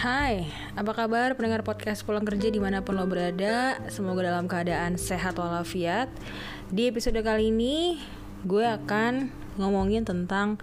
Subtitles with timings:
[0.00, 0.48] Hai,
[0.80, 3.76] apa kabar pendengar podcast pulang kerja di mana pun lo berada?
[3.92, 6.08] Semoga dalam keadaan sehat walafiat.
[6.72, 8.00] Di episode kali ini
[8.48, 9.28] gue akan
[9.60, 10.56] ngomongin tentang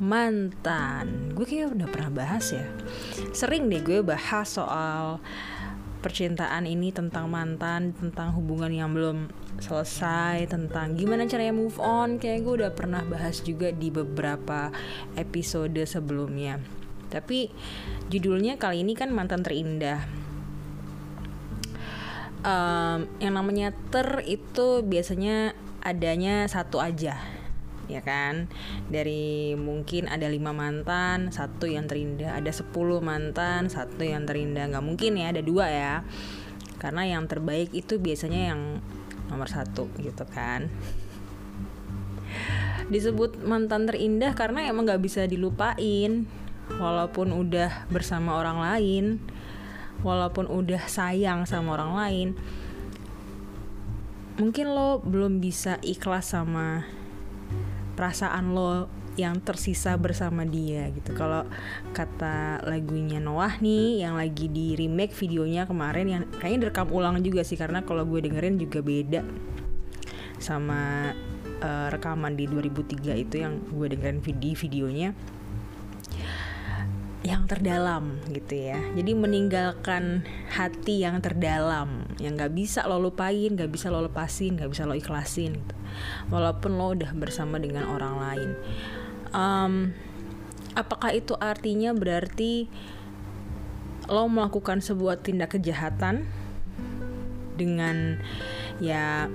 [0.00, 1.36] mantan.
[1.36, 2.64] Gue kayaknya udah pernah bahas ya.
[3.36, 5.20] Sering deh gue bahas soal
[6.00, 12.16] percintaan ini tentang mantan Tentang hubungan yang belum selesai Tentang gimana caranya move on.
[12.16, 14.72] Kayak gue udah pernah bahas juga di beberapa
[15.12, 17.52] episode sebelumnya tapi
[18.12, 20.04] judulnya kali ini kan mantan terindah.
[22.38, 27.18] Um, yang namanya ter itu biasanya adanya satu aja,
[27.90, 28.46] ya kan?
[28.86, 32.38] Dari mungkin ada lima mantan, satu yang terindah.
[32.38, 34.70] Ada sepuluh mantan, satu yang terindah.
[34.70, 35.94] Nggak mungkin ya, ada dua ya.
[36.78, 38.78] Karena yang terbaik itu biasanya yang
[39.28, 40.72] nomor satu gitu kan
[42.88, 46.24] disebut mantan terindah karena emang nggak bisa dilupain
[46.76, 49.04] walaupun udah bersama orang lain,
[50.04, 52.28] walaupun udah sayang sama orang lain,
[54.36, 56.84] mungkin lo belum bisa ikhlas sama
[57.96, 58.86] perasaan lo
[59.18, 61.10] yang tersisa bersama dia gitu.
[61.18, 61.42] Kalau
[61.90, 67.42] kata lagunya Noah nih yang lagi di remake videonya kemarin yang kayaknya direkam ulang juga
[67.42, 69.26] sih karena kalau gue dengerin juga beda
[70.38, 71.10] sama
[71.58, 75.10] uh, rekaman di 2003 itu yang gue dengerin video videonya
[77.26, 80.22] yang terdalam gitu ya jadi meninggalkan
[80.54, 84.94] hati yang terdalam yang nggak bisa lo lupain nggak bisa lo lepasin nggak bisa lo
[84.94, 85.74] ikhlasin gitu.
[86.30, 88.50] walaupun lo udah bersama dengan orang lain
[89.34, 89.74] um,
[90.78, 92.70] apakah itu artinya berarti
[94.06, 96.24] lo melakukan sebuah tindak kejahatan
[97.58, 98.22] dengan
[98.78, 99.26] ya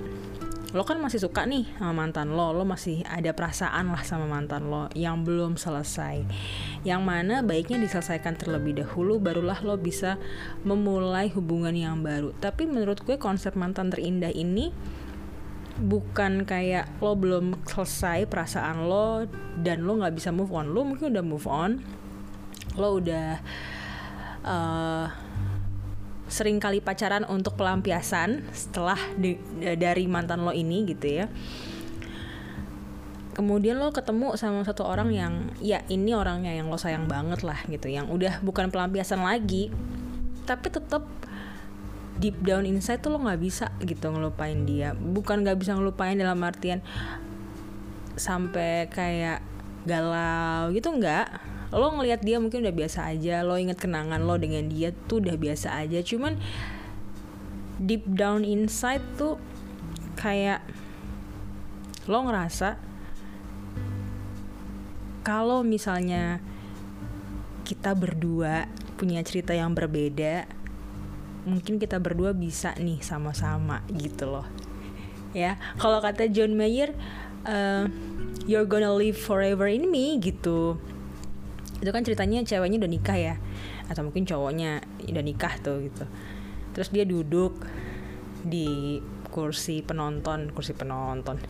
[0.74, 2.50] lo kan masih suka nih sama mantan lo.
[2.50, 6.26] Lo masih ada perasaan lah sama mantan lo yang belum selesai.
[6.82, 10.18] Yang mana baiknya diselesaikan terlebih dahulu barulah lo bisa
[10.66, 12.34] memulai hubungan yang baru.
[12.42, 14.74] Tapi menurut gue konsep mantan terindah ini
[15.78, 19.26] bukan kayak lo belum selesai perasaan lo
[19.62, 20.74] dan lo nggak bisa move on.
[20.74, 21.78] Lo mungkin udah move on.
[22.74, 23.38] Lo udah
[24.42, 25.06] uh,
[26.34, 29.38] sering kali pacaran untuk pelampiasan setelah di,
[29.78, 31.30] dari mantan lo ini gitu ya.
[33.38, 37.62] Kemudian lo ketemu sama satu orang yang ya ini orangnya yang lo sayang banget lah
[37.70, 39.70] gitu yang udah bukan pelampiasan lagi
[40.42, 41.06] tapi tetap
[42.18, 44.90] deep down inside tuh lo nggak bisa gitu ngelupain dia.
[44.98, 46.82] Bukan nggak bisa ngelupain dalam artian
[48.18, 49.38] sampai kayak
[49.86, 54.70] galau gitu nggak lo ngelihat dia mungkin udah biasa aja lo inget kenangan lo dengan
[54.70, 55.98] dia tuh udah biasa aja.
[56.06, 56.38] Cuman
[57.82, 59.36] deep down inside tuh
[60.14, 60.62] kayak
[62.06, 62.78] lo ngerasa
[65.26, 66.38] kalau misalnya
[67.64, 70.46] kita berdua punya cerita yang berbeda
[71.44, 74.46] mungkin kita berdua bisa nih sama-sama gitu loh.
[75.34, 76.94] Ya kalau kata John Mayer
[77.48, 77.90] uh,
[78.46, 80.78] you're gonna live forever in me gitu
[81.82, 83.34] itu kan ceritanya ceweknya udah nikah ya
[83.90, 86.04] atau mungkin cowoknya udah nikah tuh gitu.
[86.74, 87.58] Terus dia duduk
[88.44, 89.00] di
[89.34, 91.42] kursi penonton kursi penonton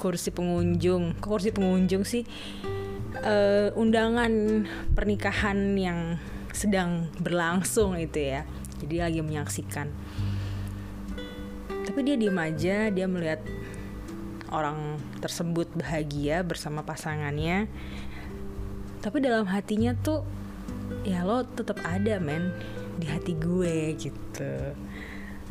[0.00, 1.18] kursi pengunjung.
[1.22, 2.26] Kok kursi pengunjung sih?
[3.18, 6.18] Uh, undangan pernikahan yang
[6.50, 8.42] sedang berlangsung itu ya.
[8.78, 9.90] Jadi lagi menyaksikan.
[11.86, 13.42] Tapi dia diem aja dia melihat
[14.52, 17.68] orang tersebut bahagia bersama pasangannya
[18.98, 20.26] tapi dalam hatinya tuh
[21.06, 22.50] ya lo tetap ada men
[22.98, 24.74] di hati gue gitu.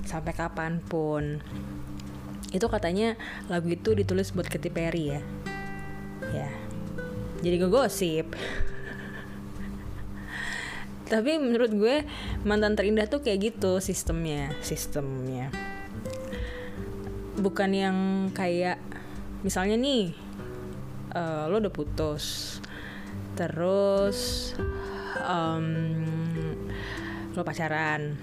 [0.03, 1.39] Sampai kapan pun.
[2.51, 3.15] Itu katanya
[3.47, 5.21] lagu itu ditulis buat Katy Perry ya.
[6.35, 6.49] Ya.
[7.39, 8.27] Jadi gue gosip.
[11.11, 12.03] Tapi menurut gue
[12.43, 15.47] mantan terindah tuh kayak gitu sistemnya sistemnya.
[17.39, 17.97] Bukan yang
[18.35, 18.81] kayak
[19.45, 20.11] misalnya nih
[21.15, 22.59] uh, lo udah putus
[23.37, 24.51] terus
[25.21, 25.67] um,
[27.37, 28.17] lo pacaran.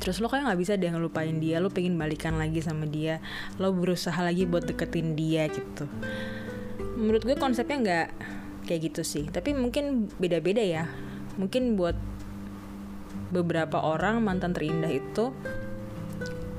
[0.00, 3.20] Terus lo kayak nggak bisa deh ngelupain dia lo pengen balikan lagi sama dia
[3.60, 5.88] lo berusaha lagi buat deketin dia gitu.
[7.00, 8.08] Menurut gue konsepnya nggak
[8.68, 10.84] kayak gitu sih tapi mungkin beda-beda ya.
[11.40, 11.96] Mungkin buat
[13.30, 15.32] beberapa orang mantan terindah itu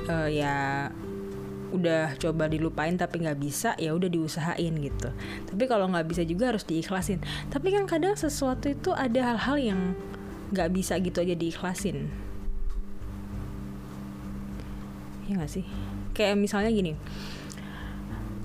[0.07, 0.89] uh, ya
[1.71, 5.09] udah coba dilupain tapi nggak bisa ya udah diusahain gitu.
[5.47, 7.23] Tapi kalau nggak bisa juga harus diikhlasin.
[7.47, 9.81] Tapi kan kadang sesuatu itu ada hal-hal yang
[10.51, 12.11] nggak bisa gitu aja diikhlasin.
[15.25, 15.63] Ya nggak sih?
[16.11, 16.93] Kayak misalnya gini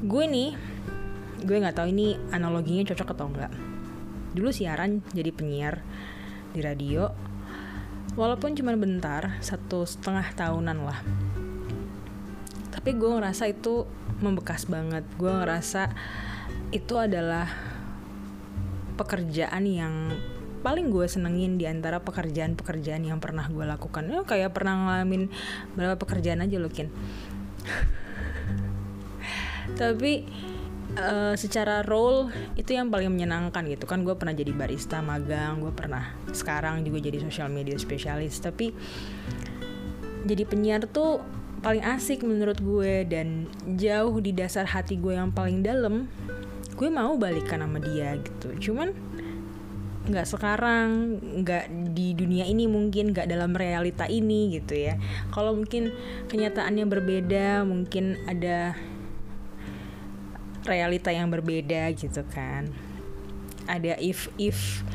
[0.05, 0.53] gue nih
[1.41, 3.53] gue nggak tahu ini analoginya cocok atau enggak
[4.37, 5.81] dulu siaran jadi penyiar
[6.53, 7.09] di radio
[8.13, 11.01] walaupun cuma bentar satu setengah tahunan lah
[12.87, 13.83] tapi gue ngerasa itu
[14.23, 15.91] membekas banget gue ngerasa
[16.71, 17.51] itu adalah
[18.95, 20.15] pekerjaan yang
[20.63, 24.07] paling gue senengin di antara pekerjaan-pekerjaan yang pernah gue lakukan.
[24.07, 25.27] Ya, kayak pernah ngalamin
[25.75, 26.87] berapa pekerjaan aja loh, Kin.
[29.83, 30.23] Tapi
[30.95, 35.75] uh, secara role itu yang paling menyenangkan gitu kan gue pernah jadi barista magang gue
[35.75, 38.71] pernah sekarang juga jadi social media spesialis tapi
[40.23, 41.19] jadi penyiar tuh
[41.67, 46.07] paling asik menurut gue dan jauh di dasar hati gue yang paling dalam
[46.79, 48.71] gue mau balikan sama dia gitu.
[48.71, 48.95] Cuman
[50.07, 54.95] nggak sekarang nggak di dunia ini mungkin nggak dalam realita ini gitu ya.
[55.35, 55.91] Kalau mungkin
[56.31, 58.79] kenyataannya berbeda mungkin ada
[60.71, 62.71] realita yang berbeda gitu kan.
[63.67, 64.87] Ada if if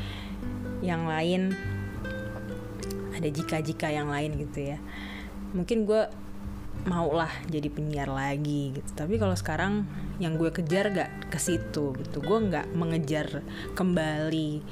[0.80, 1.52] yang lain
[3.12, 4.80] ada jika jika yang lain gitu ya.
[5.52, 6.22] Mungkin gue
[6.82, 8.90] mau lah jadi penyiar lagi gitu.
[8.98, 9.86] Tapi kalau sekarang
[10.18, 12.18] yang gue kejar gak ke situ gitu.
[12.18, 13.42] Gue nggak mengejar
[13.78, 14.62] kembali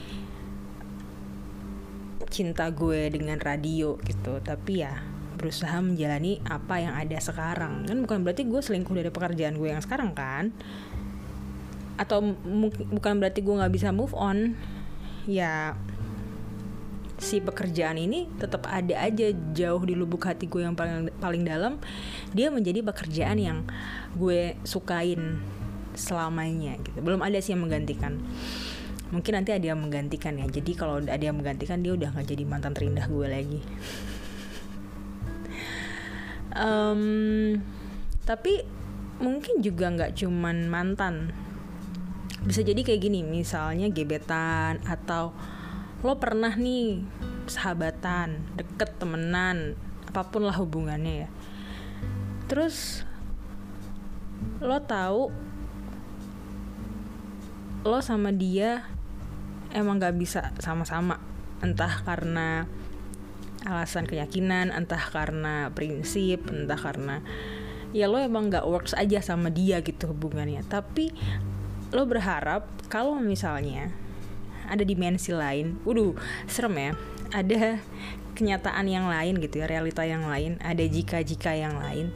[2.30, 4.42] cinta gue dengan radio gitu.
[4.42, 4.94] Tapi ya
[5.38, 7.86] berusaha menjalani apa yang ada sekarang.
[7.86, 10.50] Kan bukan berarti gue selingkuh dari pekerjaan gue yang sekarang kan?
[11.96, 12.36] Atau
[12.90, 14.58] bukan berarti gue nggak bisa move on.
[15.30, 15.78] Ya
[17.20, 21.76] si pekerjaan ini tetap ada aja jauh di lubuk hati gue yang paling paling dalam.
[22.32, 23.58] Dia menjadi pekerjaan yang
[24.16, 25.36] gue sukain
[25.92, 27.04] selamanya gitu.
[27.04, 28.16] Belum ada sih yang menggantikan.
[29.12, 30.48] Mungkin nanti ada yang menggantikan ya.
[30.48, 33.60] Jadi kalau ada yang menggantikan dia udah nggak jadi mantan terindah gue lagi.
[36.50, 37.62] Um,
[38.26, 38.66] tapi
[39.22, 41.30] mungkin juga nggak cuman mantan.
[42.42, 45.30] Bisa jadi kayak gini misalnya gebetan atau
[46.00, 47.04] lo pernah nih
[47.44, 49.76] sahabatan deket temenan
[50.08, 51.28] apa pun lah hubungannya ya.
[52.48, 53.04] Terus
[54.64, 55.28] lo tahu
[57.84, 58.88] lo sama dia
[59.76, 61.20] emang gak bisa sama-sama.
[61.60, 62.64] Entah karena
[63.68, 67.20] alasan keyakinan entah karena prinsip entah karena
[67.92, 70.64] ya lo emang gak works aja sama dia gitu hubungannya.
[70.64, 71.12] Tapi
[71.92, 73.92] lo berharap kalau misalnya
[74.70, 75.82] ada dimensi lain.
[75.82, 76.14] Waduh
[76.46, 76.92] serem ya.
[77.30, 77.82] Ada
[78.38, 82.14] kenyataan yang lain gitu ya realita yang lain ada jika-jika yang lain.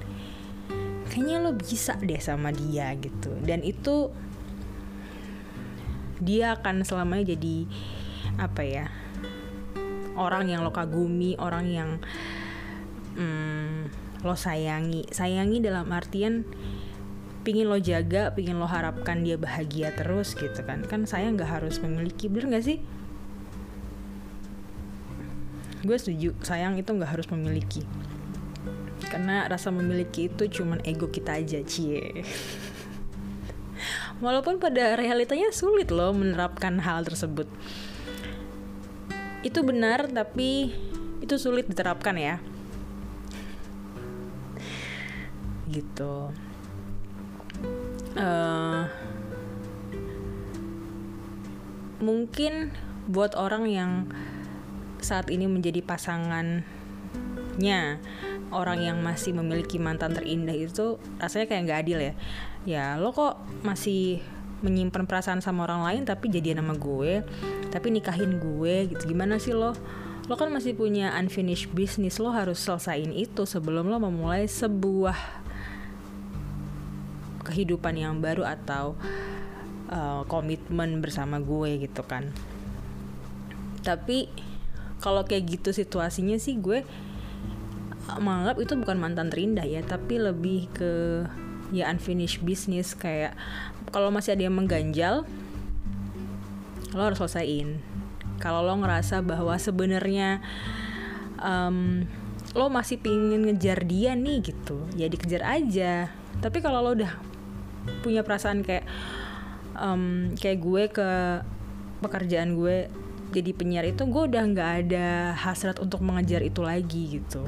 [1.11, 3.35] Kayaknya lo bisa deh sama dia gitu.
[3.43, 4.15] Dan itu
[6.23, 7.67] dia akan selamanya jadi
[8.39, 8.87] apa ya
[10.15, 11.91] orang yang lo kagumi orang yang
[13.19, 13.91] hmm,
[14.23, 15.11] lo sayangi.
[15.11, 16.47] Sayangi dalam artian
[17.45, 21.79] pingin lo jaga pingin lo harapkan dia bahagia terus gitu kan kan saya nggak harus
[21.79, 22.79] memiliki bener nggak sih
[25.85, 27.85] gue setuju sayang itu nggak harus memiliki
[29.13, 32.03] karena rasa memiliki itu cuman ego kita aja cie
[34.23, 37.51] Walaupun pada realitanya sulit loh menerapkan hal tersebut.
[39.43, 40.71] Itu benar, tapi
[41.19, 42.39] itu sulit diterapkan ya.
[45.67, 46.31] Gitu.
[48.15, 48.87] Uh,
[51.99, 52.71] mungkin
[53.11, 54.07] buat orang yang
[55.03, 56.65] saat ini menjadi pasangannya
[58.55, 62.15] orang yang masih memiliki mantan terindah itu rasanya kayak nggak adil ya.
[62.65, 63.37] Ya lo kok
[63.67, 64.25] masih
[64.65, 67.21] menyimpan perasaan sama orang lain tapi jadian sama gue
[67.69, 69.77] tapi nikahin gue gitu gimana sih lo?
[70.25, 75.44] Lo kan masih punya unfinished business lo harus selesaiin itu sebelum lo memulai sebuah
[77.45, 78.97] kehidupan yang baru atau
[79.93, 82.33] uh, komitmen bersama gue gitu kan.
[83.85, 84.33] Tapi
[85.05, 86.81] kalau kayak gitu situasinya sih gue
[88.21, 91.25] menganggap itu bukan mantan terindah ya tapi lebih ke
[91.73, 93.33] ya unfinished business kayak
[93.89, 95.25] kalau masih ada yang mengganjal
[96.95, 97.83] lo harus selesaiin.
[98.39, 100.39] Kalau lo ngerasa bahwa sebenarnya
[101.43, 102.07] um,
[102.55, 107.13] lo masih pingin ngejar dia nih gitu ya dikejar aja tapi kalau lo udah
[108.01, 108.87] punya perasaan kayak
[109.77, 111.09] um, kayak gue ke
[112.01, 112.89] pekerjaan gue
[113.35, 117.43] jadi penyiar itu gue udah nggak ada hasrat untuk mengejar itu lagi gitu.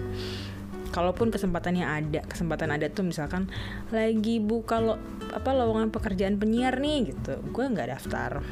[0.90, 3.46] Kalaupun kesempatannya ada kesempatan ada tuh misalkan
[3.94, 4.98] lagi buka lo
[5.30, 8.42] apa lowongan pekerjaan penyiar nih gitu gue nggak daftar.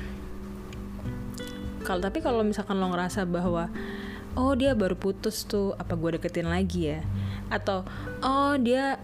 [1.83, 3.67] Kalau tapi kalau misalkan lo ngerasa bahwa
[4.39, 7.01] oh dia baru putus tuh apa gue deketin lagi ya?
[7.51, 7.83] Atau
[8.23, 9.01] oh dia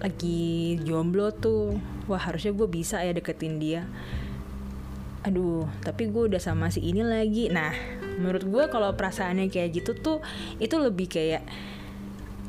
[0.00, 1.76] lagi jomblo tuh
[2.08, 3.84] wah harusnya gue bisa ya deketin dia.
[5.22, 7.52] Aduh tapi gue udah sama si ini lagi.
[7.52, 7.76] Nah
[8.16, 10.18] menurut gue kalau perasaannya kayak gitu tuh
[10.56, 11.44] itu lebih kayak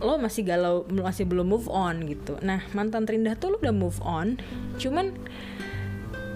[0.01, 2.39] lo masih galau masih belum move on gitu.
[2.41, 4.39] Nah mantan terindah tuh lo udah move on
[4.79, 5.13] cuman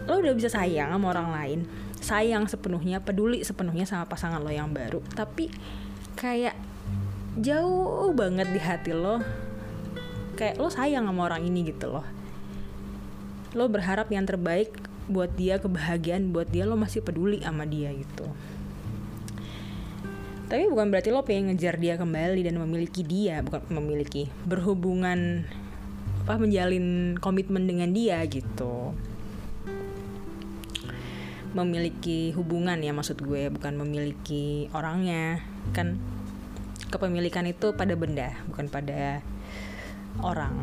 [0.06, 1.60] lo udah bisa sayang sama orang lain.
[2.04, 5.00] Sayang sepenuhnya peduli sepenuhnya sama pasangan lo yang baru.
[5.16, 5.50] Tapi
[6.20, 6.54] kayak
[7.40, 9.45] jauh banget di hati lo
[10.36, 12.06] kayak lo sayang sama orang ini gitu loh.
[13.56, 14.76] Lo berharap yang terbaik
[15.08, 18.28] buat dia kebahagiaan buat dia lo masih peduli sama dia gitu.
[20.46, 25.50] Tapi bukan berarti lo pengen ngejar dia kembali dan memiliki dia bukan memiliki berhubungan
[26.26, 28.94] apa menjalin komitmen dengan dia gitu.
[31.56, 35.42] Memiliki hubungan ya maksud gue bukan memiliki orangnya.
[35.74, 35.98] Kan
[36.94, 39.26] kepemilikan itu pada benda bukan pada
[40.22, 40.56] orang.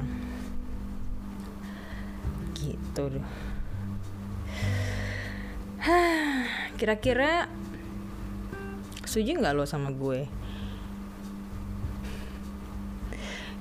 [2.56, 3.04] Gitu.
[6.78, 7.50] Kira-kira
[9.02, 10.24] setuju nggak lo sama gue?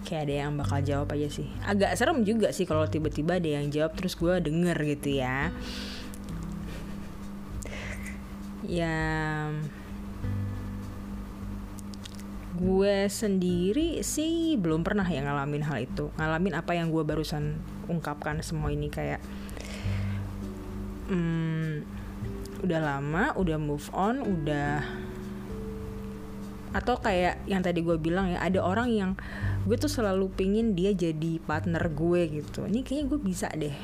[0.05, 1.47] Kayak ada yang bakal jawab aja sih.
[1.63, 5.49] Agak serem juga sih kalau tiba-tiba ada yang jawab terus gue denger gitu ya.
[8.67, 8.95] Ya
[12.61, 16.13] gue sendiri sih belum pernah ya ngalamin hal itu.
[16.21, 17.57] Ngalamin apa yang gue barusan
[17.89, 19.17] ungkapkan semua ini kayak
[21.09, 21.81] hmm,
[22.61, 24.85] udah lama udah move on udah
[26.71, 29.11] atau kayak yang tadi gue bilang ya ada orang yang
[29.67, 32.63] gue tuh selalu pingin dia jadi partner gue gitu.
[32.69, 33.75] Ini kayaknya gue bisa deh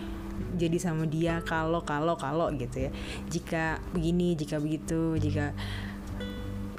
[0.53, 2.91] jadi sama dia kalau kalau kalau gitu ya.
[3.27, 5.51] Jika begini jika begitu jika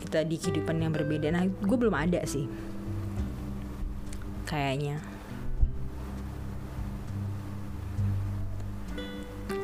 [0.09, 1.29] kita di kehidupan yang berbeda.
[1.29, 2.49] Nah gue belum ada sih.
[4.49, 5.05] Kayaknya.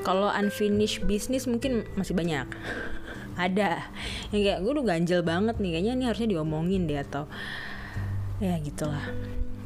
[0.04, 2.44] Kalau unfinished business mungkin masih banyak.
[3.40, 3.88] Ada.
[4.28, 7.24] Yang kayak gue udah ganjel banget nih kayaknya ini harusnya diomongin deh atau
[8.44, 9.00] ya gitulah.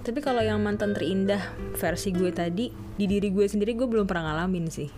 [0.07, 1.43] Tapi kalau yang mantan terindah
[1.75, 4.89] versi gue tadi di diri gue sendiri gue belum pernah ngalamin sih.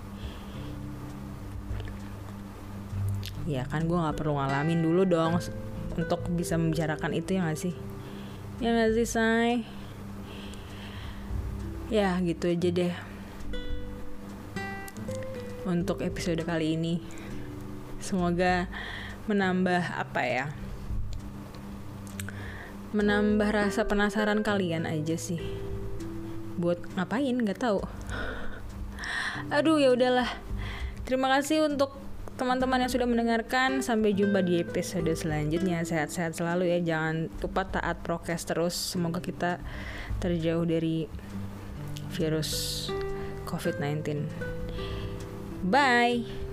[3.49, 5.41] Ya kan gue nggak perlu ngalamin dulu dong
[5.99, 7.75] untuk bisa membicarakan itu ya gak sih?
[8.61, 9.65] Ya gak sih say?
[11.91, 12.95] Ya gitu aja deh.
[15.67, 17.03] Untuk episode kali ini.
[17.99, 18.71] Semoga
[19.27, 20.47] menambah apa ya?
[22.91, 25.43] Menambah rasa penasaran kalian aja sih.
[26.59, 27.39] Buat ngapain?
[27.39, 27.81] Nggak tahu.
[29.57, 30.31] Aduh ya udahlah.
[31.07, 32.10] Terima kasih untuk
[32.41, 35.85] teman-teman yang sudah mendengarkan sampai jumpa di episode selanjutnya.
[35.85, 38.73] Sehat-sehat selalu ya jangan lupa taat prokes terus.
[38.73, 39.61] Semoga kita
[40.25, 41.05] terjauh dari
[42.17, 42.89] virus
[43.47, 44.25] COVID-19
[45.69, 46.50] bye